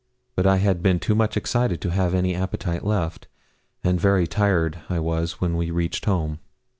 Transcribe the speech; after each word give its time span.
But 0.35 0.47
I 0.47 0.57
had 0.57 0.81
been 0.81 0.97
too 0.99 1.13
much 1.13 1.37
excited 1.37 1.79
to 1.81 1.91
have 1.91 2.15
any 2.15 2.33
appetite 2.33 2.83
left, 2.83 3.27
and 3.83 4.01
very 4.01 4.25
tired 4.25 4.79
I 4.89 4.97
was 4.97 5.33
when 5.39 5.55
we 5.55 5.69
reached 5.69 6.05
home. 6.05 6.39